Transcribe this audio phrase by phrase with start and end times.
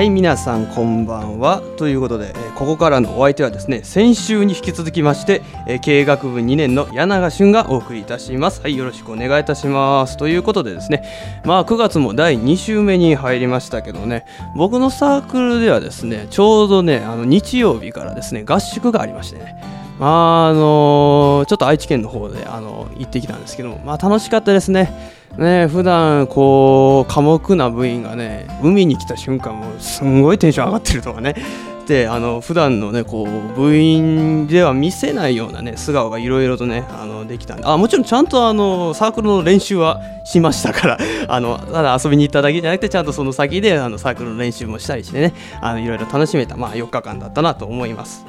[0.00, 1.60] はい皆さんこんばんは。
[1.76, 8.62] ということで、えここからのお相手はですね先週に引き続きまして、え経営学部2年の柳賀俊がお送りいたします。
[8.62, 10.16] はいよろしくお願いいたします。
[10.16, 11.04] ということでですね
[11.44, 14.24] まあ9月も第2週目に入りましたけどね
[14.56, 24.90] 僕のサークルではですねちょうどねあの日曜日からですね合宿がありましてねあのちょっと愛知県の方であの行ってきたんですけどもまあ楽しかったですね。
[25.38, 31.34] ね普段こう寡黙な部員がね海に来た瞬間もすんごいテンション上がってるとかね。
[31.86, 37.64] であの普段のねこう部員では見せないようなね素顔がいろいろとねあのできたんで。
[37.66, 48.24] あもちろんちゃんとあのサークルの練習はしましたから あのただ遊びに行っただけじゃなくてちゃんとその先であのサークルの練習もしたりしてねいろいろ楽しめた、まあ、4日間だったなと思います。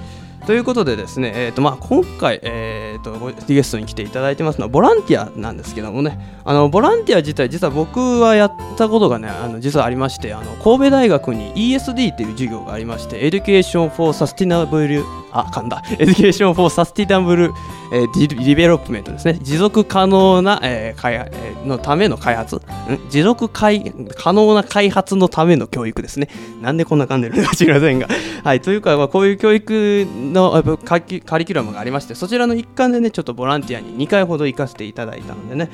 [0.45, 15.81] ということでですね、えーとまあ、今回、えー、とゲストに来ていただいてますのはボランティアなんですけどもねあのボランティア自体実は僕はやったことがねあの実はありましてあの神戸大学に ESD っていう授業がありまして Education for Sustainable あ噛んだ。
[15.97, 17.51] Education for Sustainable
[17.93, 19.37] えー Development ですね。
[19.41, 22.61] 持続可能な、えー開発えのための開発？
[23.09, 26.29] 持続開可能な開発のための教育ですね。
[26.61, 28.07] なんでこんな噛んでるのか知りませんが。
[28.43, 35.69] はいというか、まあ、こういう教育のカリカリキュラムがありましてそちらの一環でねちょっとボランティアに2回ほど行かせていただいたのでね。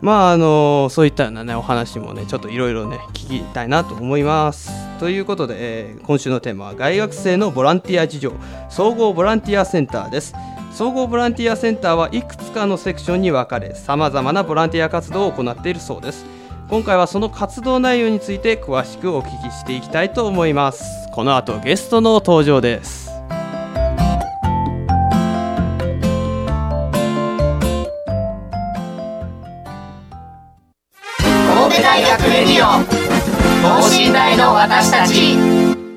[0.00, 4.70] まああのそういったようなねお話もねちょっといろいろね聞きたいなと思います。
[4.98, 8.32] ということで、えー今週のテーマは大学生のボランティア事情。
[8.70, 10.34] 総合ボランティアセンターです。
[10.72, 16.24] 総合ボランティアセンターはいくつかのセクションに分かれさまざまなボランティア活動を行っているそうです。
[16.68, 20.84] 今回はその活動内容について詳しくお聞きしていきたいと思います。
[21.12, 23.07] この後ゲストの登場です。
[32.08, 32.82] 学レディオ
[33.82, 35.87] 等身大の私たち。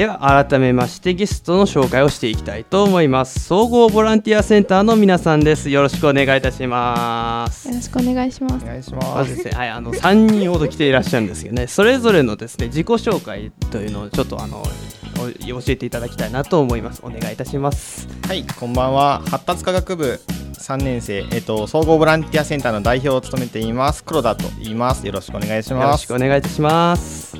[0.00, 8.66] では改めましてゲストの紹介をしていきたいと思います総合ボランティアセンターの皆さんですよろしくお願いいたしますよろしくお願いしますお。
[8.66, 9.28] 願いしまます。
[9.28, 19.20] ずですね、はい、あの3人ほど来ていらっしゃるんですけどねそれぞれのですね自己紹介というのをちょっとあのお教えていただきたいなと思いますお願いいたしますはい、こんばんは。
[19.26, 20.18] 発達科学部
[20.54, 24.02] 3年生、えっと、総合ボランティアセンターの代表を務めています。
[24.02, 25.06] 黒田と言います。
[25.06, 26.04] よろしくお願いしよろます。
[26.04, 27.36] しくお願いいたします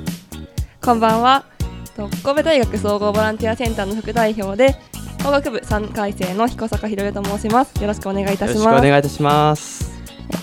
[0.82, 1.59] こんばんは。
[2.08, 4.76] と神戸大学総合ボランティアセンターの副代表で
[5.22, 7.80] 工学部3回生の彦坂ひろよと申します。
[7.80, 8.82] よろしくお願いいたよろしくおします。
[8.82, 9.90] 願いいたします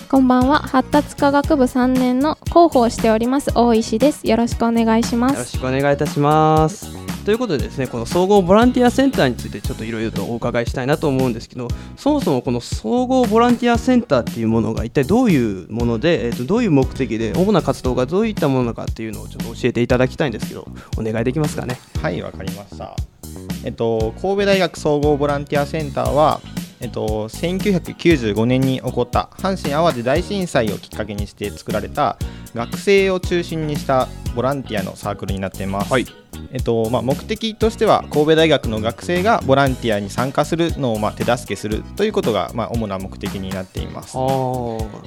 [0.08, 0.60] こんばんは。
[0.60, 4.26] 発達科学部3年の広報をしております大石です。
[4.26, 5.50] よろしくお願いしまよろす。
[5.52, 6.97] しくお願いいたします。
[7.28, 21.78] ということでですね、この総合ボランティアセンターについてちょっといろいろとお伺いしたいなと思うんですけど、そもそもこの総合ボランティアセンターっていうものが一体どういうもので、えー、とどういう目的で、主な活動がどういったものなのかっていうのをちょっと教えていただきたいんですけど、お願いできますかね？
[22.00, 22.96] はい、わかりました。
[23.62, 26.40] えっと、神戸大学総合ボランティアセンターは、
[26.80, 32.16] えっと、1995年に起こった阪神・淡路大震災をきっかけにして作られた
[32.54, 35.92] 学生を中心にしたボランティアのサークルになっています。
[35.92, 36.06] はい
[36.52, 44.16] えっとまあ、目的としては神戸大学の学生がボランティアに参加するのをまあ手助けするということがまあ主な目的になっています。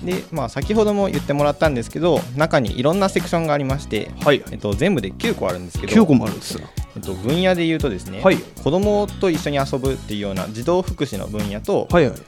[0.04, 6.68] で、まあ、先ほども言ってもらったんですけど中にいろんなセクションがありまして、はい、えっと、全部で9個あるんですけど9個もあるんですよ。
[6.96, 8.38] えっと、分野で言うとですね、はい。
[8.38, 12.20] 子供と一緒に遊ぶっていうような児童福祉の分野と、はいはい。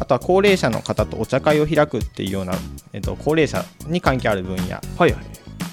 [0.00, 2.54] あとは高齢者の方とお茶会を開くっていうような、
[2.92, 4.62] えっと、高齢者に関係ある分野。
[4.62, 5.14] はいはい。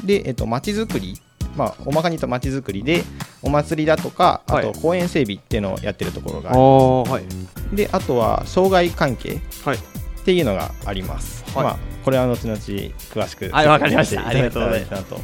[0.06, 1.20] で、えっと、町づくり
[1.56, 3.04] まあ、大まかに言うと町づくりで
[3.42, 4.72] お祭りだとかあはい。
[4.72, 7.76] と公園整備っていうのをやってるところがああるーはい。
[7.76, 9.78] であとは障害関係はい。
[9.78, 11.64] っていうのがあります、はい。
[11.64, 14.24] まあ、これは後々詳しくはいわかりました。
[14.32, 15.20] 説明していただきたいなと。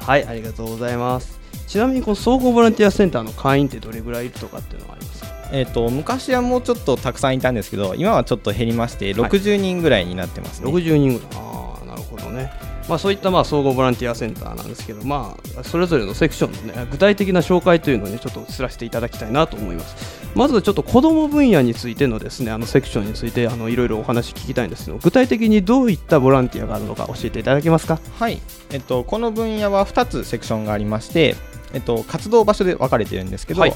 [0.00, 1.39] はい、ありがとうございます。
[1.70, 5.28] ちなみにこの総合ボランティアセンターの会員ってどれぐらいいるとかっていうのはありますか？
[5.52, 9.30] えっと昔はもうちょっとたくさんいたんですけど今はちょっと減りましてはい。
[9.30, 11.28] 60人ぐらいになってますね、60人ぐらい。
[11.36, 12.50] ああなるほどね。
[12.88, 20.18] まあそういったまあ総合ボランティアセンターなんですけどまあそれぞれのセクションのね具体的な紹介というのをねちょっと移らせていただきたいなと思います。
[20.34, 28.00] まずちょっと子ども分野についてのですねあのセクションについてあのいろいろお話聞きたいんですけど具体的にどういったボランティアがあるのか教えていただけますか？
[28.18, 28.40] はい、
[28.70, 31.36] えっと、この分野は2つセクションがありまして、
[31.72, 33.74] えっと、活動場所で分かれてるんですけど、はい。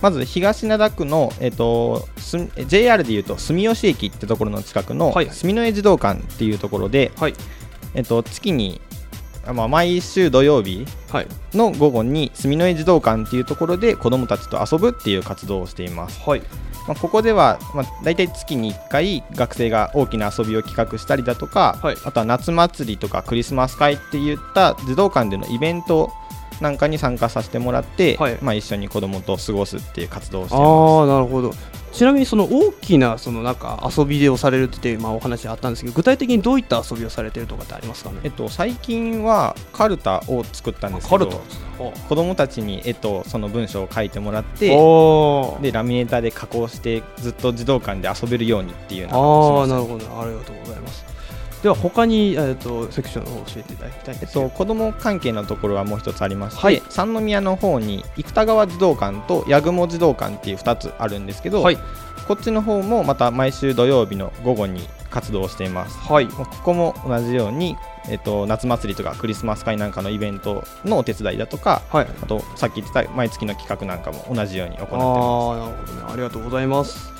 [0.00, 2.36] まず東灘区の、えっと、す
[2.66, 5.30] JR でいうと住吉駅ってところの近くのはい。
[5.30, 7.34] 住之江児童館っていうところで、はい。
[7.94, 8.80] えっと、月に、
[9.46, 11.26] あまあ、毎週土曜日はい。
[11.54, 16.20] の午後に住之江児童館っていうところで子どもたちと遊ぶっていう活動をしています。
[16.28, 16.42] はい。
[16.86, 21.96] まあ、ここでは、まあ、大体月に1回学生が大きな遊びを企画したりだとか、はい。
[22.04, 26.12] あとは夏祭りとかクリスマス会っていった児童館でのイベント
[26.60, 28.38] なんかに参加させてもらって、はい。
[28.40, 31.52] まあ、一緒に子どもと過ごすっていう活動をしてまあなるほど。
[31.92, 38.16] ちなみにその大きなそのなんか遊びをされるっていうまあお話あったんですけど具体的にどういった遊びをされてるとかってありますかね？
[38.16, 38.20] す。
[38.24, 41.40] えっと、最近はカルタを作ったんですけどカルタ。
[42.08, 44.68] 子どもたちに絵とその文章を書いてもらって
[45.60, 50.20] でラミネーターで加工してずっと児童館で遊べるようにっていうのをしましたあなるほど。
[50.20, 51.13] ありがとうございます
[51.64, 56.82] では他に、えー、とセクションを教えていただきたいんえっと、子ども関係のところはもう一つありまして、はい。
[56.90, 61.78] 三宮の方に生田川児童館と八雲児童館っていう2つあるんですけど、はい。
[62.28, 65.96] こっちの方もまた毎週土曜日の午後に活動をしています。
[66.00, 66.28] はい。
[66.28, 67.78] ここも同じように、
[68.10, 72.06] えっと、夏祭りとかクリスマス会なんかのイベントのお手伝いだとかはい。
[72.22, 75.06] あとさっき言ってた毎月の企画なんかも同じように行ってあます。
[75.06, 76.12] あなるほどね。
[76.12, 77.08] ありがとうございます。
[77.08, 77.13] まあ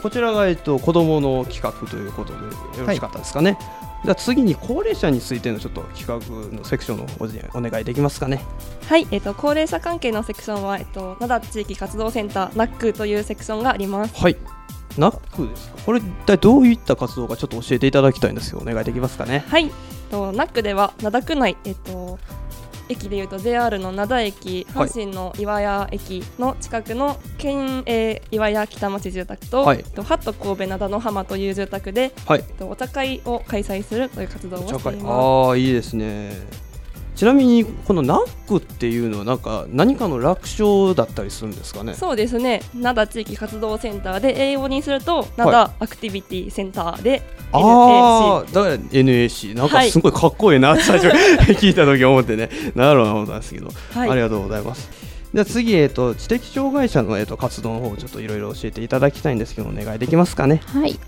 [0.00, 2.38] こちらが、えっと子供の企画ということで
[2.78, 3.58] よろしかったですかね、
[4.02, 6.16] では次に高齢者についてのちょっと企画
[6.56, 7.06] のセクションの
[7.54, 8.44] お願いできますかね。
[8.88, 14.20] はい、えっと高齢者関係のセクションはえっと灘地域活動センター NAC というセクションがあります。
[14.20, 14.36] はい。
[14.96, 15.78] ナックですか？
[15.86, 19.44] これ一体どういった活動かちょっと教えていただきたいんですよお願いできますかね？
[19.48, 19.70] はい、えっ
[20.08, 22.20] と NAC では灘区内えっと
[22.88, 29.82] 駅でいうと JR の灘駅、はい阪神の岩屋駅の近くの県営岩屋北町住宅と、はい。
[29.82, 32.42] とハット神戸灘の浜という住宅で、はい。
[32.42, 35.06] とお茶会を開催するという活動をしています。
[35.06, 36.63] ああいいですね
[37.14, 41.94] ちなみにこのナックっていうのはなんか何かの楽勝だったりするんですかね？
[41.94, 42.60] そうですね。
[42.74, 47.22] 灘地域活動センターで英語にすると灘アクティビティセンターで
[47.52, 49.90] NAC ああだから NAC なんかはい。
[49.90, 50.72] すごいかっこいいな。
[50.74, 51.08] っ て最初
[51.52, 52.50] 聞いた時思ってね。
[52.74, 54.10] なるほど思ったんですけど、はい。
[54.10, 54.90] ありがとうございます。
[55.32, 60.60] じゃあ次、えー、と知的障害者の、えー、と活動の方をちょっといろいろ教えていただきたいんですけどお願いできますかね？
[60.66, 60.98] はい。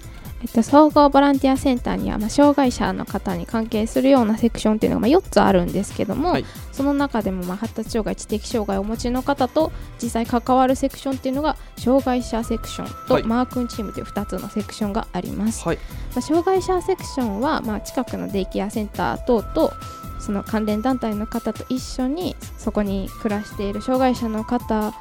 [0.47, 6.45] えっと、総合ボランティアセンターには、まあ、障害者の方に関係するようなセクションっていうのが、まあ、4つあるんですけども、はい。
[6.71, 13.25] その中でも、まあ、発達障害知的障害をお持ちの方と実際関わるセクションっていうのが障害者セクションと、はい。
[13.25, 15.67] マー君チームという2つのセクションがあります。
[15.67, 15.79] はい。
[15.79, 19.73] まあ、障害者セクションは、まあ、近くのデイケアセンター等と
[20.21, 24.95] その関連団体の方と一緒にそこに暮らしている障害者の方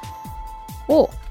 [0.88, 1.25] をはい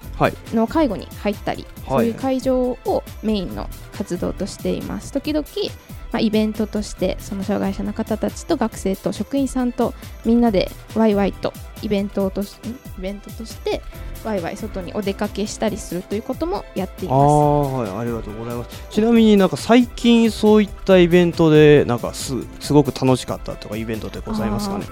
[0.54, 1.98] の介護に入ったり、はい。
[1.98, 5.12] そういう会場をメインの活動としています。
[5.12, 5.46] 時々、
[6.12, 11.52] まあ、イベントとしてその障害者の方たちと学生と職員さんとみんなでワイワイと
[11.82, 12.56] イベントとし
[12.98, 13.82] イベントとして
[14.24, 18.00] ワイワイ外にお出かけしたりするということもやっていああますはい。
[18.02, 18.84] ありがとうございます。
[18.90, 24.86] ちなみになんか最近そういったイベントでなんかすすごく楽しかったとかイベントってございますかね？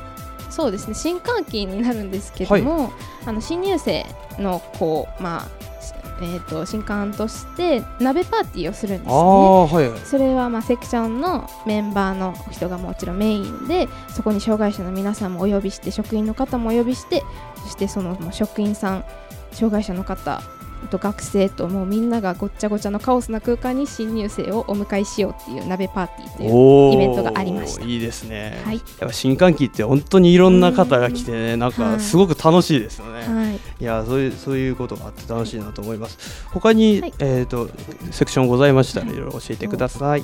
[0.54, 0.94] そうですね。
[0.94, 2.94] 新歓期になるんですけども、
[3.26, 4.06] あの新入生
[4.38, 9.14] のこうまあしえー、と新刊として鍋パーティーをするんですね。
[9.14, 10.00] あはいはい。
[10.02, 17.24] それはまあセクションのメンバーの人がもちろんメインでそこに障害者の皆さんもお呼びして職員の方もお呼びして
[17.64, 19.06] そしてその職員さん
[19.52, 20.42] 障害者の方
[20.88, 27.84] と学生ともうみんながごっちゃごちゃのカオスな空間に新入生をお迎えしようっていう鍋パーティーというイベントがありました。
[27.84, 28.78] いいですね、はい。
[28.78, 33.56] やっぱ新歓期って本当にいろんな方が来てねなんはいかすごく楽しいですよね、はい。
[33.56, 33.60] い。
[33.84, 36.48] やそういうそういうことがあって楽しいなと思います。
[36.52, 37.14] 他に、はい。
[37.20, 37.70] えっ、と
[38.12, 40.24] セクションございましたらいろいろ教えてください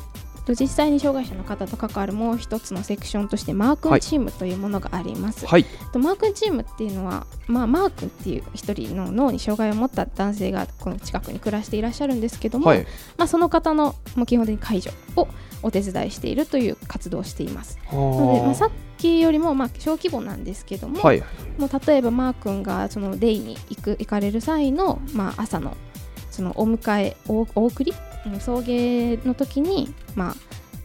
[0.50, 5.66] と実際に障害者の方と関わるもう一つのセクションとしてマー君チームというものがあります、はい。
[5.94, 12.88] とマー君チームっていうのは、まあ、マー君っていう一人の脳に障害を持った男性がこの近くに暮らしていらっしゃるんですけども、はい。
[13.18, 15.28] まあ、その方のもう基本的に介助を
[15.62, 17.78] お手伝いしているという活動をしています。
[17.92, 21.24] なので、まあ、さっきよりもまあ小規模なんですけども、はい。
[21.60, 25.78] もう例えばマー君がそのデイに行く行かれる際の、まあ、朝の
[26.32, 28.09] そのお迎えおお送りうん
[28.40, 30.36] 送迎の時に、まあ、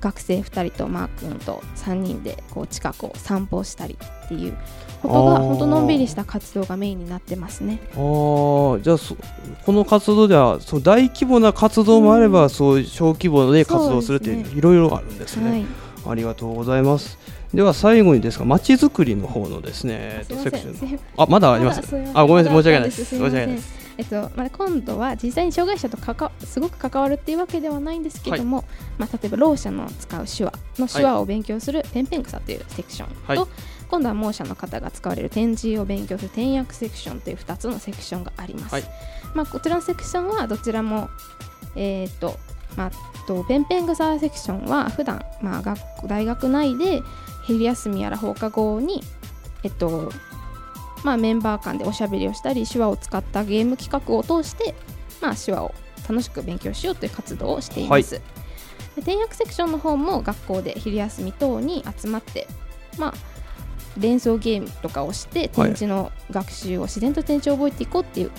[0.01, 4.57] 学生2人とマー君と3人でこう近くを散歩したりっていう
[5.03, 7.81] ことが本当のんびりした活動がメインになってますね。
[7.95, 8.83] あー。
[8.83, 9.17] じゃあそ
[9.65, 12.51] この活動ではそう大規模な活動もあれば、うん。
[12.51, 15.67] そう小規模で活動するっていうそうですいろいろあるんですね、はい、
[16.11, 17.19] ありがとうございます。
[17.55, 21.83] では最後にですがまちづくりの方のですねセクションあまだあります。
[22.15, 22.63] あごめんなさい。
[22.63, 23.05] 申し訳ないです。
[23.05, 28.65] 申し訳ないですえっとまあ、今度は実際に障害者とかかすごく関わるっていうわけではないんですけども、
[28.99, 33.49] まあ、例えばろう者の使う手話の手話を勉強するペンペン草というセクションと、はい。
[33.89, 38.75] 今度は盲者の方が使われる点字を勉強する点訳セクションという2つのセクションがあります。
[38.75, 38.85] はい。
[39.35, 41.09] まあ、こちらのセクションはどちらも、
[41.77, 42.37] えーっと
[42.77, 42.91] まあ、
[43.27, 47.03] とペンペン草セクションは普段、まあ、学校大学内で
[47.47, 49.03] 昼休みやら放課後に、
[49.63, 50.11] えっと
[51.05, 54.75] まあ、メンバー間でおしゃべりをしたり手話を使ったゲーム企画を通して、
[55.21, 55.75] まあ、手話を
[56.09, 58.21] 楽しく勉強しようという活動をしています。
[58.97, 62.47] で転訳セクションの方も学校で昼休み等に集まって、
[62.99, 63.15] まあ、
[63.99, 68.31] 連想ゲームとかをして点字の学習を自然と点字を覚えていこうっていう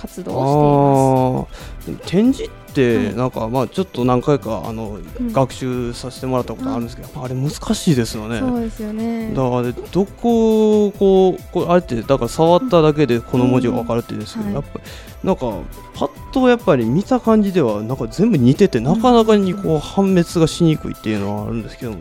[0.00, 1.48] 活動を
[1.86, 1.96] あー。
[2.06, 5.32] 展示ってはいなんかまあちょっと何回かあの、ん。
[5.32, 8.36] 学習させてもらったことあるんですけど、あれ難しいですよね。
[8.36, 8.52] しています。
[8.52, 9.34] そうですよね。
[9.34, 14.54] だからどこをこうこうあれってだから触っただけでこの文字が分かるって言うんですけど、うん。
[14.54, 14.80] やっぱ
[15.24, 15.52] なんか
[15.94, 21.98] パッとやっぱり見た感じではなんか全部似ててなかなかにこう判別がしにくいっていうのはあるんですけども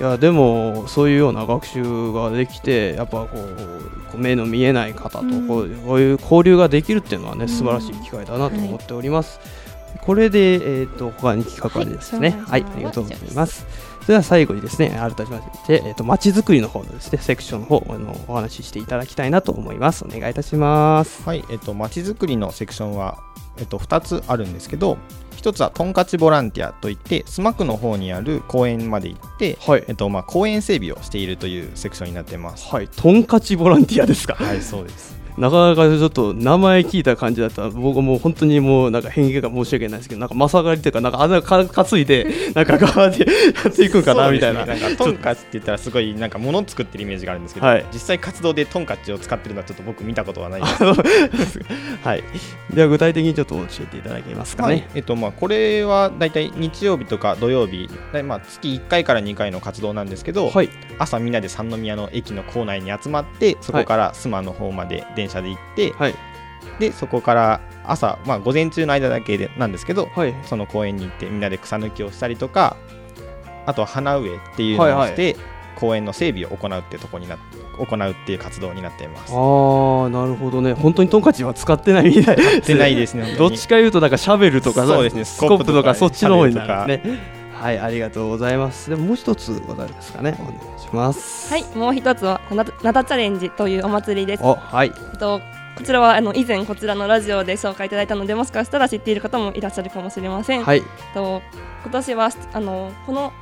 [0.00, 3.38] いやでもそういうような学習ができてやっぱこ
[4.14, 9.40] う目の見えない方とこう,、いう交流ができるっていうのはねうん素晴らしい機会だなと思っております。
[10.00, 12.30] これで、えー、と他に企画ありですね。
[12.46, 13.66] ははいい、ありがとうございます。
[14.10, 20.04] それでは最後にですね、改めまして、えっ、と、まちづくりの方のですね、セクションの方、あの、お話ししていただきたいなと思います。
[20.04, 21.22] お願いいたします。
[21.24, 23.18] はい、えっと、まちづくりのセクションは、
[23.58, 24.98] えっと、2つあるんですけど、
[25.36, 32.66] 1つはトンカチボランティアといって、スマックの方にある公園まで行って、はいえっとまあ、公園整備をしているというセクションになっています。
[32.66, 34.34] はい、トンカチボランティアですか？
[34.34, 35.19] はい、そうです。
[35.38, 44.60] なかなかちょっと名前聞いた感じだったら僕もう本当にもうなんか変化が申し訳ないですけどなんかまさがりというかなんかあんなか担いでなんか側でやっていくんかなみたいな。
[44.74, 44.80] ね。
[44.80, 47.84] なんかトンカチって言ったらすごいなんか物を作ってるイメージがあるんですけど、はい。
[47.92, 50.66] 実際活動でトンカチを使ってるのはちょっと僕見たことはないで。
[51.46, 51.60] す。
[52.02, 52.24] はい。
[52.72, 54.76] では具体的にちょっと教えていただけますかはい。
[54.76, 57.88] ねえっとまあ、これはだいたい日曜日とか土曜日、
[58.24, 60.70] まあ、月1回から2回の活動なんですけど、はい。
[60.98, 66.14] 朝みんなで三宮の駅の構内に集まってそこから須磨の方まで電車で行って、はい。
[66.78, 70.34] でそこから朝、まあ、午前中の間だけでなんですけどはい。
[70.44, 72.76] その公園に行ってみんなで草抜きをしたりとか
[73.66, 75.36] あとは花植えっていうのをして、
[75.76, 77.38] 公園の整備を行うっていうところにな
[77.78, 79.32] 行うっていう活動になっています。
[79.32, 80.72] あーなるほどね。
[80.74, 83.36] 本当にトンカチは使ってないみたいでってないですね。
[83.36, 88.88] どっちかいうとなんかシャベルとかそうですねスコップとかスコップとかそっちの方になるんですねはいありがとうございます。
[88.88, 90.34] でももう一つございますかね。
[90.40, 91.52] お願いします。
[91.52, 94.42] はい、もう一つはななだチャレンジというお祭りです。
[94.42, 94.92] おはい。
[95.12, 95.42] えっと
[95.76, 100.64] こちらはあの以前こちらのラジオで紹介いただいたのでもしかしたら知っている方もいらっしゃるかもしれません。
[100.64, 100.82] はい。
[101.12, 101.42] と
[101.82, 103.32] 今年はあのこのお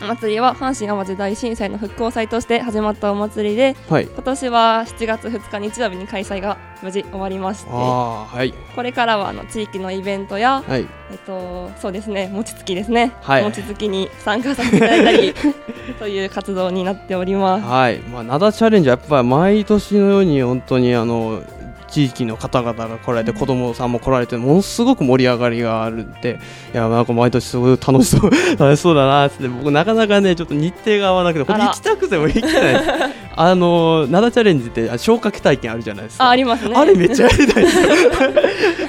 [0.00, 4.04] 祭りは阪神・淡路大震災の復興祭として始まったお祭りではい。
[4.04, 8.52] 今年は7月2日日曜日に開催が無事終わりましてはい。
[8.74, 10.86] これからはあの地域のイベントや、はい。
[11.10, 13.44] えっと、そうですね餅つきですね、はい。
[13.44, 15.34] 餅つきに参加させていただいたり
[15.98, 17.64] という活動になっております。
[17.64, 21.42] はい、まあ、灘チャレンジはやっぱり毎年のように本当にあの
[21.88, 26.38] 地域の方々が来られて、子供さんも来られてものすごく盛り上がりがあるんで
[26.72, 32.84] いやなんか毎年すごい楽しそう 楽しそうだなって僕なかなかねちょっと日程が合わなくてこれ行きたくても行けないです。
[33.38, 36.24] あの灘チャレンジってあ消火器体験あるじゃないですか。
[36.24, 36.74] あありますね。
[36.74, 37.90] あれめっちゃやりたいですよ。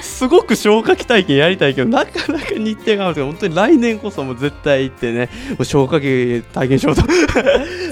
[0.00, 7.02] すごく消火器体験やりたいけどなかなか日程が合わなくて本当に来年こそもう絶対行ってねもう消火器体験しようと。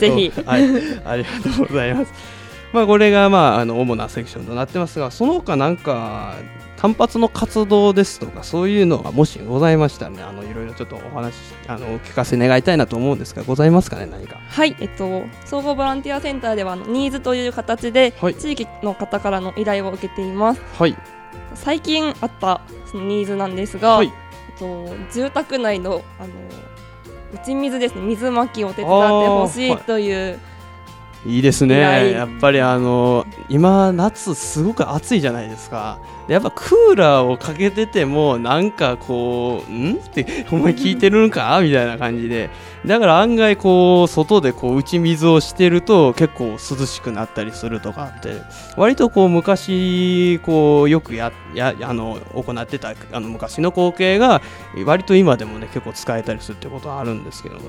[0.01, 0.33] ぜひ。
[0.35, 0.63] うんはい、
[1.05, 2.36] ありがとうございます。
[2.77, 6.35] まあこれがまああの主なセクションとなってますが、その他なんか
[6.77, 11.35] 単発の活動ですとかそういうのがもしございましたらね、あのいろいろちょっとお話
[11.69, 14.37] あのお聞かせ願いたいなと思うんですが、ございますかね何か。
[14.47, 18.35] はい、えっと、総合ボランティアセンターではあのニーズという形で、はい。
[18.35, 20.61] 地域の方からの依頼を受けています。
[20.79, 20.95] はい。
[21.55, 22.61] 最近あった
[22.93, 24.13] そのニーズなんですが、はい。
[24.51, 26.33] えっと、住宅内のあの
[27.35, 29.85] 打ち水ですね水まきを手伝ってほしいあーはい。
[29.85, 29.99] と
[31.27, 32.13] いういいですね。
[32.13, 35.99] やっぱりあの今夏すごく暑いじゃないですか。
[36.27, 39.95] でやっぱクーラーをかけててもなんかこうん？
[39.95, 41.61] ってお前聞いてるんか？
[41.63, 42.51] みたいな感じで。
[42.85, 48.43] だから案外こう外でこう打ち水をしてると結構涼しくなったりするとかって
[48.77, 54.41] 割とこう昔こうよくややあの行ってたあの昔の光景が
[54.85, 57.63] 割と今でもね結構使えたりするってことはあるんですけども、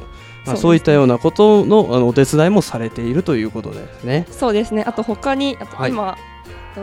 [0.47, 4.25] まあ、そういったようなことのあのお手伝いもされているということですね。
[4.31, 4.83] そうですね。
[4.85, 5.91] あと他にあとはい。
[5.91, 6.17] 今、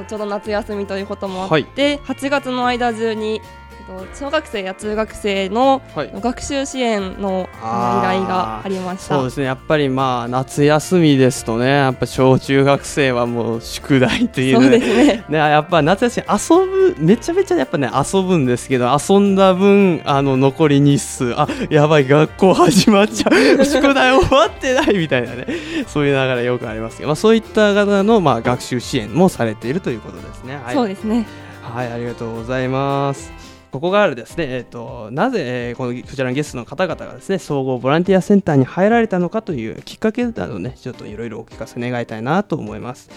[0.09, 3.41] ちょうど夏休みということもあって、8月の間中に
[3.87, 6.13] と小学生や中学生のはい。
[6.21, 9.17] 学習支援の依頼がありました。
[9.17, 9.47] そうですね。
[9.47, 15.25] やっぱりまあ夏休みですとねやっぱ小中学生はもう宿題というそうねですね。
[15.29, 23.65] ね、やっぱ夏休み遊ぶめちゃめちゃやっぱね遊ぶんですけど遊んだ分あの残り日数あやばい学校始まっちゃう。
[23.65, 25.47] 宿題終わってないみたいなね。
[25.87, 30.59] そういう流れよくありますけど、まあ、そういった方の、まあ、学習支援もされているということですね。
[30.65, 30.75] はい。
[30.75, 31.27] そうですね。
[31.63, 33.34] はい、ありがとうございます。
[33.75, 43.11] ここからですね、えっ、と、なぜ、えーこのこちらのゲストの方々がですね、総合ボランティアセンターに入られたのかというきっかけなどね、ちょっといろいろお聞かせ願いたいなと思います。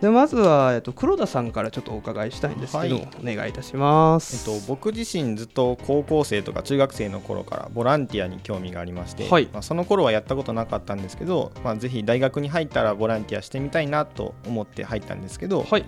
[0.00, 4.50] でまずは、えっと、黒田さんからちょっとお伺いしたいんですけど、はいお願いいたします。
[4.50, 15.84] えっと、僕自身ずっと高校生とか中学生の頃からボランティアに興味がありまして、はいまあ、その頃はやったことなかったんですけど、まあ、ぜひ大学に入ったらボランティアしてみたいなと思って入ったんですけど、はい、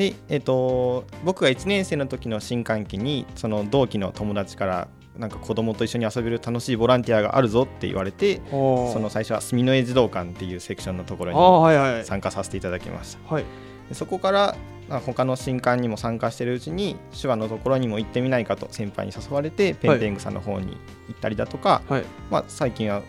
[0.00, 4.88] でえっと、僕が1年生の時の新歓期にその同期の友達から
[5.18, 13.34] なんか子供と一緒に遊べる楽しいボランティアがあるぞって言われてそその最初は住之江児童館っていうセクションのところはいはいに参加させていただきました。
[13.34, 13.44] はい。
[13.90, 14.56] でそこから
[14.88, 20.78] まあ他の新刊にも参加してるうちに手話のところにも行ってみないかと先輩に誘われてペンペングさんの方に
[21.08, 22.04] 行ったりだとか、はい。
[22.30, 23.02] まあ、最近は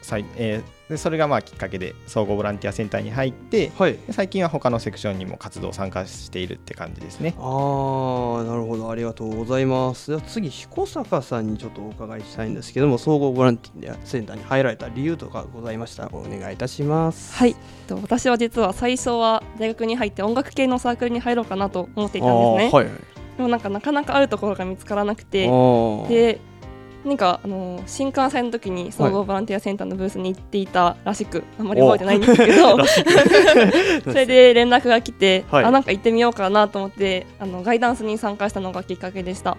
[0.00, 3.94] さい、えーでそれがまあきっかけで総合ボランティアセンターに入ってはい。
[3.94, 7.34] で最近は他のセクションにも活動参加しているって感じですね。
[7.38, 8.90] あーなるほど。
[8.90, 10.10] ありがとうございます。
[10.10, 17.34] では次彦坂さんにちょっとお伺いしたいんですけども総合ボランティアセンターに入られた理由とかございましたらお願いいたします。
[17.34, 17.56] はい。
[17.88, 22.86] と私は実は最初は大学に入って音楽系のサークルに入ろうかなと思っていたんですね、はい。
[23.38, 25.48] でもなんかなかなか会うところが見つからなくて。
[25.48, 32.78] あーで何かあの新幹線の時に総合ボランティアセンターのブースに行っていたらしく、あんまり覚えてないんですけど
[34.04, 35.64] それで連絡が来て、はい。
[35.64, 39.56] あなんか行ってみようかなと思ってあのガイダンスに参加したのがきっかけでした。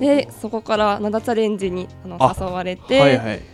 [0.00, 3.53] でそこから灘チャレンジにあのあ誘われて、はいはい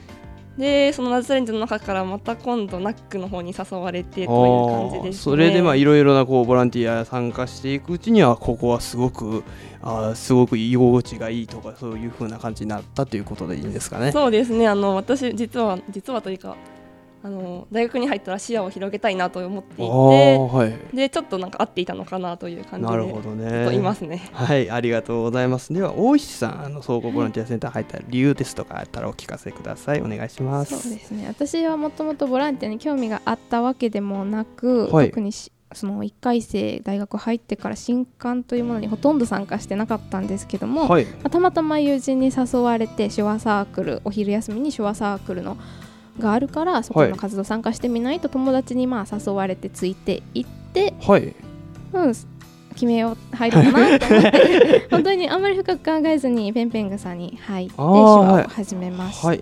[0.61, 9.43] でその灘チャレンジの中からまた今度ナックの方に誘われてという感じです、ね、それでまあいろいろなこうボランティア参加していくうちにはここはすごく
[9.81, 14.13] あーすごく居心地がいいとかそういう風な感じになったということでいいんですかね。
[14.13, 16.57] そうですねあの私実は実はというか
[17.23, 23.83] あの大学に入ったら視野を広げたいなと思っていあーはいてでちょっとなんか合っていたのかなという感じでなるほどずっといね。
[23.83, 24.31] ますね。
[24.33, 25.73] はい、ありがとうございます。
[25.73, 30.01] では、大石さん、あの総合ボランティアセンター入った理由ですとかあったらお聞かせください。
[30.01, 30.91] お願いしまそうす。
[30.91, 41.05] ですね私はもともとボランティアに興味があったわけでもなく、はい特にしその1回生大学入ってから新刊というものにほとんど参加してなかったんですけども、はい。
[41.05, 45.57] まあたまたま友人に誘われて手話サークルお昼休みに手話サークルの
[46.21, 51.35] があるからそこはいの活動参加してみないと友達にまあ誘われてついていって、はい。
[51.93, 52.15] うん、
[52.75, 59.27] 決めよう入ろうかなと思って 本当にあんまり深く考えずにペンペングさんに入って手話はいを始めました。
[59.27, 59.41] はい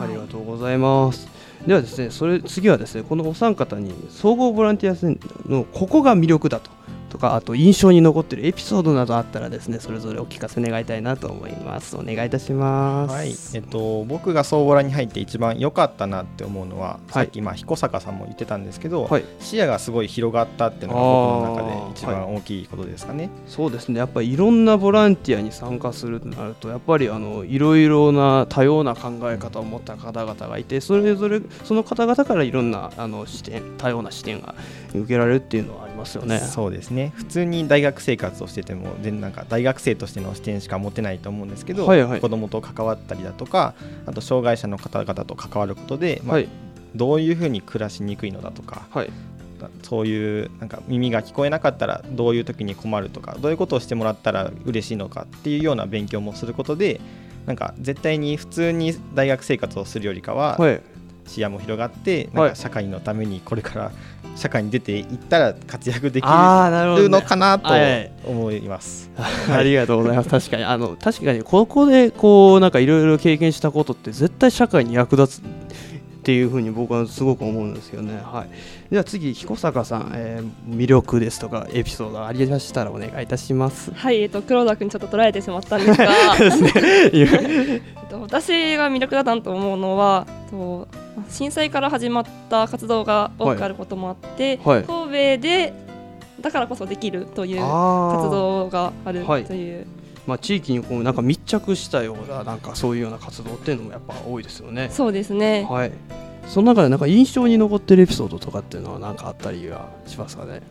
[0.00, 1.28] ありがとうございます。
[1.66, 6.70] ではですね、それ次はですね、このお三方に総合ボランティアセンターのここが魅力だと
[7.12, 11.94] とか、あと印象に残っているエピソードなどあったらですね、それぞれお聞かせ願いたいなと思います。
[11.94, 13.12] お願いいたします。
[13.12, 23.28] はいえっと、僕が総ボラに入って一番良かったなって思うのは、さっきまあ彦坂さんも言ってたんですけど、はい視野がすごい広がったっていうのが僕の中で一番大きいことですかね。
[23.46, 34.54] そうですねやっぱりいろんなボランティアに参加するとなるとやっぱりあのいろいろな多様な考え方を持った方々がいてそれぞれその方々からいろんなあの視点多様な視点が
[34.94, 36.38] 受けられるっていうのはありますよね。
[36.38, 37.12] そうですね。
[37.14, 42.20] 普通に大学生活をしてても全然なんか大学生としての視点しか持てないと思うんですけど、はいはい。
[42.20, 43.74] 子供と関わったりだとか
[44.06, 46.48] あと障害者の方々と関わることで、まあはい
[46.94, 49.10] どういうふうに暮らしにくいのだとかはい。
[49.82, 57.00] そういうなんか耳が聞こえなかったらどういう時に困るとかどういうことをしてもらったら嬉しいのかっていうような勉強もすることで
[57.46, 60.82] なんか絶対に普通に大学生活をするよりかははい
[61.32, 63.92] 視野も広がってはないんか社会のためにこれから
[64.36, 66.30] 社会に出ていったら活躍できる
[67.08, 69.10] のかなとはい思います。
[69.50, 70.28] ありがとうございます。
[70.30, 75.42] 確かに、あの、確かに、ここで、こう、なんかいろいろ経験したことって、絶対社会に役立つ。
[76.22, 78.14] っていうふうに僕はすごく思うんですけどね。
[78.22, 78.90] はい。
[78.92, 83.92] では次彦坂さん、えー魅力ですとかエピソードありましたらお願いいたします。
[83.92, 86.06] はい、えっと黒田君ちょっと捉えてしまったんですが、
[87.12, 90.86] えっと私が魅力だなと思うのは、と
[91.28, 94.84] 震災から始まった活動が多くあることもあって、はい。
[94.84, 95.72] 神戸で
[96.40, 98.30] だからこそできるという活。
[98.30, 99.86] 動があるはいという、
[100.26, 104.88] まあ地域にこうなんか密着したようななんかそういうような活動っていうのもやっぱ多いですよね。
[104.90, 105.66] そうですね。
[105.68, 105.92] はい。
[106.46, 110.62] その中でなんか印象に残ってるエピソードとかっていうのはなんかあったりはしますかね？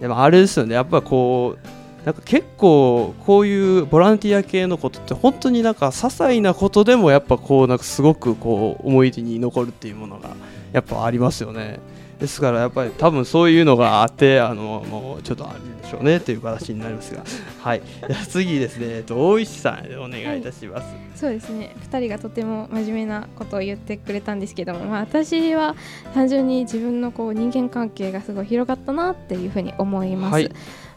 [0.00, 0.74] でもあれですよね。
[0.74, 10.30] やっぱこうなんか結構こういうボランティア系のことって本当になんか些細なことでもやっぱこうなんかすごくこう思い出に残るっていうものが
[10.72, 11.78] やっぱありますよね。
[12.22, 17.24] ですからやっぱり多分そういうのがあってあのもうちょっとあるんでしょうねという形になりますが、
[17.60, 17.82] はい。
[17.82, 18.86] じゃあ次ですね。
[18.90, 20.86] えっと大石さんお願いいたします。
[21.16, 25.74] そうですね2人がとても真面目なことを言ってくれたんですけども、まあ、私は
[26.14, 30.52] 単純に自分のこう人間関係がすごい広がったなっていうふうに思います、はい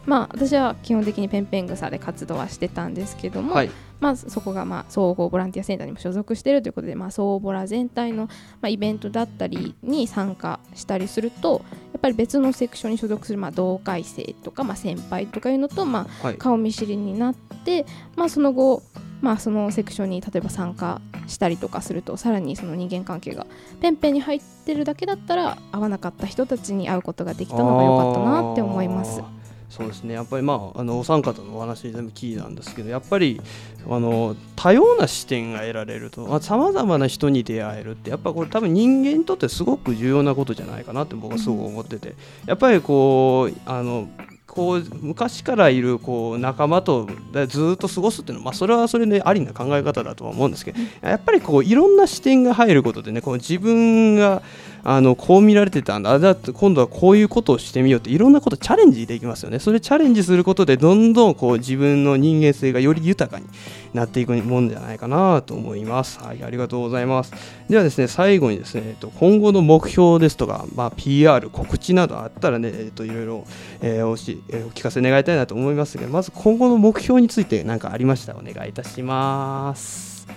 [0.06, 3.70] まあ私は基本的にペンペン草で活動はしてたんですけども、はい。
[4.00, 8.26] まあ、そこがまあ総合ボランティアセンターにも所属しているということで、まあ、総ボラ全体の
[8.60, 16.06] まあイベントだったりに参加したりするとやっぱり別のセクションに所属するまあ同回生とかまあ先輩とかいうのとま。
[16.38, 18.82] 顔見知りになって、まあ、その後、
[19.20, 23.46] まあ、そのセクションに例えば参加したりとかするとさらにその人間関係が
[23.80, 29.22] ペンペンに入ってるだけだったら会わなかった人たちに会うことができたのが良かったなって思います
[29.68, 30.14] そうですね。
[30.14, 33.40] やっぱりまああのお三方のお話全部聞いたんですけどやっぱり
[33.88, 42.14] あの多様な視点が得られるとさまざ、まな人に出会えるってやっぱこれ多分人間にとってすごく重要なことじゃないかなって僕はすごく思ってて。
[42.46, 44.08] やっぱりこうあの
[44.56, 47.06] こう昔からいるこう仲間と
[47.46, 54.42] ずっと過ごすっていうのは、まあ、それはそれでありな考え方だとは思うんですけどやっぱりこういろんな視点が入ることでねこう自分が
[54.88, 56.16] あのこう見られてたんだ。
[56.20, 59.58] だ今度はこういうことをしてみようっていろんなことチャレンジできますよね。
[59.58, 63.46] それチャレンジすることでどんどんこう自分の人間性がより豊かに
[63.94, 66.20] なっていくもんじゃないかなと思います。
[66.20, 67.32] はいありがとうございます。
[67.68, 73.44] ではですね最後にですねえっと今後の目標ですとかまあ PR 告知などあったらねえっといろいろ
[73.82, 80.28] えお聞かせ願いたいなと思いますがまず今後の目標について何かありましたらお願いいたします。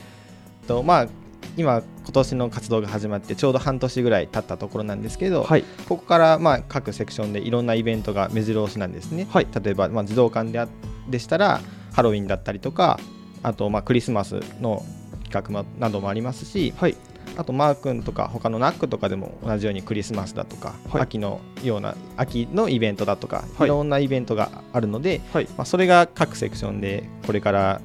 [0.68, 5.64] とまあ今今年の活動が始まってちょうど半年ぐらい経ったところなんですけど、はい。
[5.88, 9.28] ここからまあ各セクションでいろんなイベントが目白押しなんですね。
[9.30, 9.48] はい。
[9.64, 10.68] 例えばまあ児童館であ
[11.10, 11.62] でしたら
[11.94, 13.00] ハロウィンだったりとか
[13.44, 14.84] あとまあクリスマスの
[15.24, 16.96] 企画もなどもありますしはい。
[17.38, 21.02] あとマー君とか他のナックとかでも同じようにクリスマスだとか、はい。
[21.04, 23.68] 秋のような秋のイベントだとか、はい。
[23.68, 25.46] い、ろんなイベントがあるので、はい。
[25.58, 27.82] まあ、それが各セクションでこれから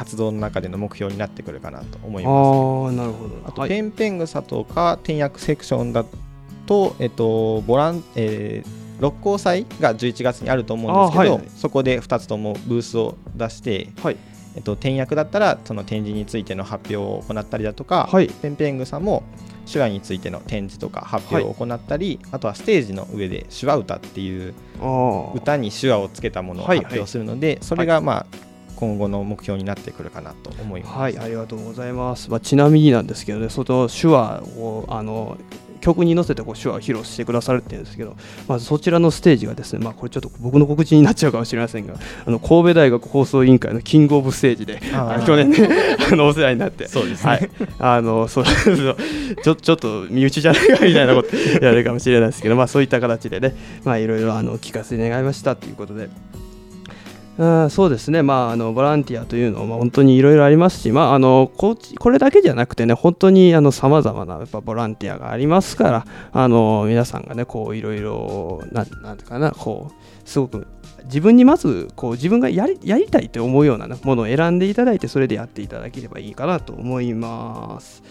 [0.00, 2.32] 活動の中での目標になってくるかなと思います。
[2.32, 3.36] ああなるほど。
[3.44, 6.06] あと、はいペンペン草とか転訳セクションだ
[6.64, 11.44] と、えっと、ボラン、えー六甲祭が11月にあると思うんですけど、はい。
[11.56, 14.16] そこで2つともブースを出して、はい。
[14.56, 18.28] えっと、転訳だったらその展示についての発表を行ったりだとか、はい。
[18.28, 19.22] ペンペン草も
[19.70, 24.54] 手話についての展示とか発表を行ったり、あとはステージの上で手話歌っていう
[25.34, 26.80] 歌に手話をつけたものをはい。
[26.80, 28.49] 発表するので、それがまあ
[28.80, 30.98] 今後の目標になってくるかなと思います。
[30.98, 32.30] はい、ありがとうございます。
[32.30, 35.36] まあ、ちなみになんですけどね、その手話をあの
[35.80, 38.16] 曲に乗せてこう手話を披露してくださるっていうんですけど、
[38.48, 41.94] まずそちらのステージがですね、まあ、これちょっと僕の告知になっちゃうかもしれませんが、
[42.26, 44.80] あの神戸大学放送委員会のキングオブステージで、
[45.26, 45.68] 去年ね、
[46.12, 48.96] あのお世話になって、そうですねはい、あのそうそう
[49.42, 56.08] ちょちょっと身内じゃないかみたいなことやるかもしれないですけど、まあ、そういった形でね、まあ、いろいろあの聞かせて願いましたということで。
[57.38, 70.66] あーそうですね、まあ、あのボランティアというのはまあ本当にいろいろありますし、まあ、あのここれだけじゃなくてね、本当にさまざまなやっぱボランティアがありますから、あの皆さんがね、こういろいろ、なんていうかな、こうすごく
[71.04, 78.02] 自分にまずこう自分がやりやりたいと思うような、ものを選んでいただいて、それでやっていただければいいかなと思います。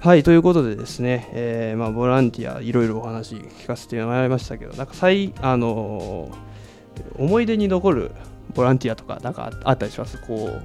[0.00, 6.28] はい、ということでですね、えーまあ、ボランティア、いろいろお話聞かせてもらいましたけど、なんか最、あの
[7.16, 8.10] 思い出に残る
[8.54, 10.18] ボランティアとか、なんかああったりします？
[10.26, 10.62] こう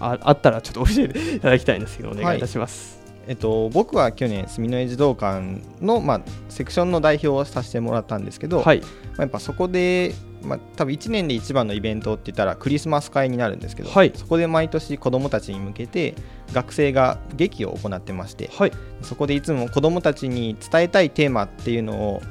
[0.00, 3.00] ああったらちょっと教えていただきたいんですけど、お願いいたします。
[3.26, 8.86] えっと、僕は去年、住之江児童館の、まあ、セクションの代表をさせてもらったんですけど、はい、ま
[9.18, 14.12] あやっぱそこで、まあ、多分1年で一番のイベントって言ったらクリスマス会になるんですけど、はい。
[14.16, 16.14] そこで毎年子どもたちに向けて
[16.52, 22.22] 学生が劇を行ってましてはい、そこでいつも子どもたちに伝えたいテーマっていうのを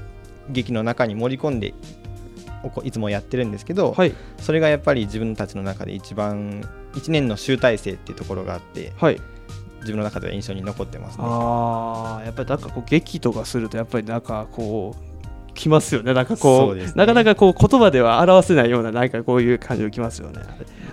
[0.49, 1.73] 劇の中に盛り込んで
[2.63, 6.62] おこいつもやってるんですけど、はい、それがやっぱり自分たちの中で一番
[6.93, 9.22] 1年の集大成っていうところがあってはい、
[9.80, 11.24] 自分の中では印象に残ってますね。
[11.26, 16.13] ああやっぱりなんかこう劇とかするとやっぱりなんかこうきますよね。
[16.13, 16.91] なんかこそうね。
[16.95, 20.41] なかなかこう言葉では表せないようななんかこういう感じがきますよね。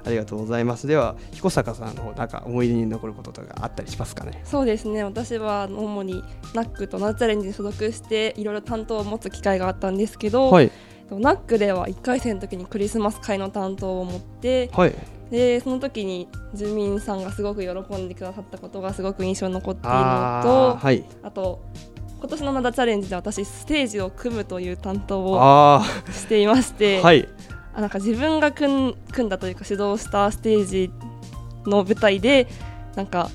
[0.05, 0.87] ありがとうございます。
[0.87, 4.41] では彦坂さんの方なんか思い出に残ることとかあったりしますかね？
[4.45, 5.05] そうですね。
[5.05, 6.23] 私は主に
[6.55, 10.71] ナックとナッチャレンジに所属していろいろ担当を持つ機会があったんですけど、はい
[11.11, 14.95] ナックでは1回生の時にクリスマス会の担当を持ってはい。
[15.31, 21.05] でその時に住民さんがすごく喜んでくださったことがすごく印象に残っているのあとーはい。
[21.23, 21.63] あと
[22.21, 27.29] 今年のナダチャレンジで私ステージを組むという担当をあしていまして、あはい。
[27.75, 30.91] あなんか自分が組ん組んだというか主導したステージ
[31.67, 32.47] の舞台で
[32.95, 33.31] なんか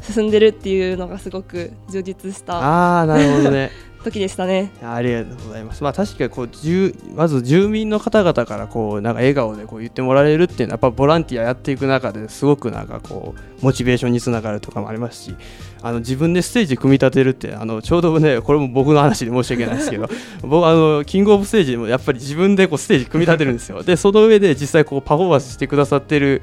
[0.00, 3.70] 進んでるっていうのがすごく充実したああなるほどね
[4.02, 4.70] 時でしたね。
[4.82, 5.82] ありがとうございます。
[5.82, 15.34] まあ確かにこう住まず住民の方々からこうなんか笑顔でこう言ってもらえるっていうのはやっぱボランティアやっていく中ですごくなんかこうモチベーションにつながるとかもありますし、
[15.82, 20.08] あの自分でステージ組み立てるってあのちょうどねこれも僕の話で申し訳ないですけど、
[20.42, 23.82] 僕あのキングオブステージでもやっぱり自分でこうステージ組み立てるんですよ。
[23.82, 26.42] でその上で実際こうパフォーマンスしてくださってる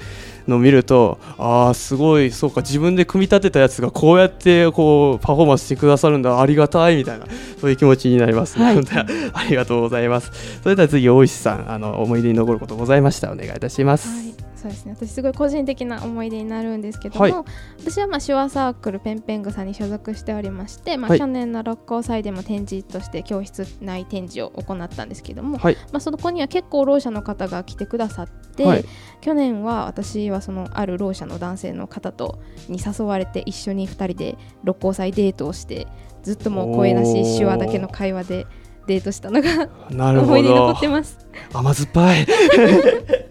[0.49, 6.41] のを見るとああすごいそうか自分で組み立てたやつがこうやってこうパフォーマンスしてくださるんだ。
[6.41, 7.25] ありがたいみたいな
[7.59, 8.77] そういう気持ちになりますね、はい。
[9.33, 10.31] ありがとうございます。
[10.63, 14.28] それでは次大石さんあの思い出に残ることございましたらお願いいたします、はい、
[14.59, 14.93] そうですね。
[14.93, 17.33] 私すごい個人的な思い出になるんですけども、はい。
[17.79, 21.19] 私はまあ手話サークルペンペングサに所属しておりまして、まあ、はい。
[21.19, 25.75] 去年の六甲祭でも展示として教室内展示を行ったんですけども、はい。
[25.91, 28.85] まあ、そこには結構ろう者の方が来てくださって、はい。
[29.21, 35.87] 去年は私はそのあるろう者の男性の方とに誘われて一緒に2人で六甲祭デートをして
[36.23, 38.47] ずっともう声なし手話だけの会話で
[38.87, 41.19] デートしたのが思い出に残どってます。
[41.53, 42.27] 甘酸っぱい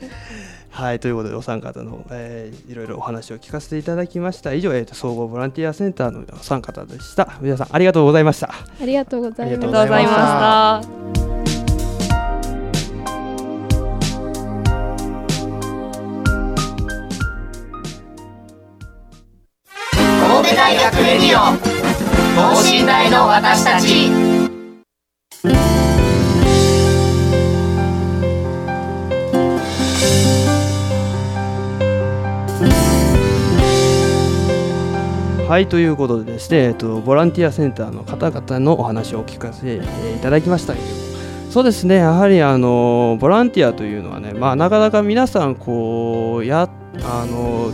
[0.78, 4.52] はいということでお三方の、えーいろいろお話を聞かせていただきました。
[4.52, 7.36] 以上、えーと総合ボランティアセンターのお三方でした。
[7.40, 8.54] 皆さんありがとうございました。
[8.80, 10.76] ありがとうございありますがとうございました。
[10.76, 11.38] ありがとうございました。
[20.28, 21.38] 神戸大学レディオ
[22.38, 24.37] 等身大の私たち
[35.48, 39.80] はいということでですね、えっと、ボランティアセンターの方々のお話をお聞かせ、い
[40.20, 40.74] ただきました。
[40.74, 40.98] けれども
[41.50, 46.68] そうですねやはりあのボランティアというのはね、まあ、なかなか皆さんこうや
[47.02, 47.72] あのこ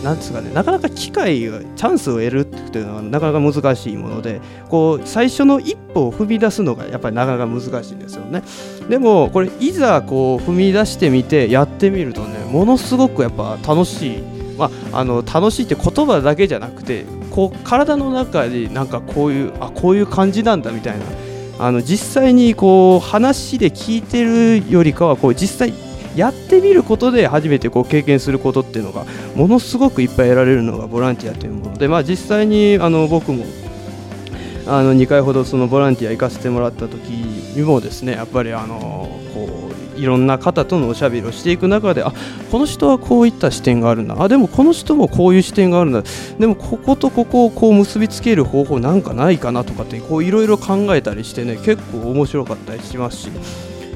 [0.00, 8.44] うなんですかねなかなか機会がチャンスを得るっていうのはなかなか難しいものでこう最初の一歩を踏み出すのがやっぱりなかなか難しいんですよね。
[8.88, 21.04] でもこれいざこう踏み出してみてやってみるとねものすごくやっぱ楽しいまあ、あの楽しいって言葉だけじゃなくてこう体の中でなんかこういうあこういう感じなんだみたいな。
[21.60, 25.74] あの実際にこう話で聞いてるよりかはこう実際
[26.14, 33.44] やってみることで初めてこう経験することっていうのがものすごくいっぱい得られるのがボランティアというもので、まあ、実際にあの僕も
[34.66, 39.67] あの2回ほどそのボランティア行かせてもらった時にもですねやっぱりあのこう
[39.98, 42.12] いろんな方とのおしゃべりをしていく中であ
[42.50, 44.16] この人はこういった視点があるんだ。
[44.22, 46.02] あでもこの人もこういう視点があるんだ。
[46.38, 53.30] でもこことここをこう結びつける方法なんかないかなとかっていろいろ考えたりしてね結構面白かったりしますし。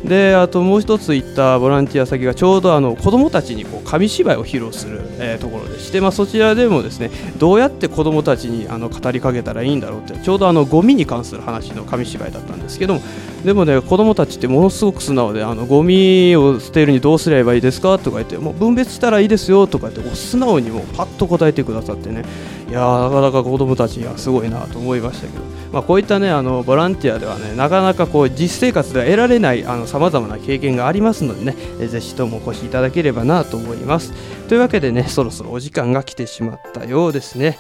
[0.04, 13.00] であともう一つ行ったボランティア先がちょうどあの子どもたちにこう紙芝居を披露する、えーところでして、まあ、そちらでもですねどうやって子どもたちにあの語りかけたらいいんだろうってちょうどあのゴミに関する話の紙芝居だったんですけども
[13.44, 22.24] でもね子どもたちってものすごく素直であのゴミを捨てるにどうすればいいですかとか言ってもう分別したらいいですよとか言って素直にもうパッと答えてくださってね。
[22.68, 31.54] いやなかなか子どもたちにはすごいなと思いましたけど、まあ、こういったねあのボランティアではねなかなかこう実生活では得られないさまざまな経験がありますのでね
[31.86, 34.14] ぜひともお越しいただければなと思います。
[34.48, 37.58] というわけでねそろそろお時間が来てしまったようですね。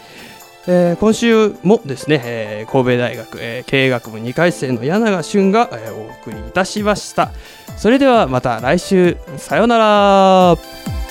[0.66, 7.30] えー今週もですね、えー神戸大学、えー経営学部2回生の柳永俊が、えーお送りいたしました。
[7.76, 9.16] それではまた来週。
[9.38, 11.01] さようなら。